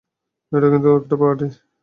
[0.51, 1.47] এটা কিন্তু একটা পার্টি!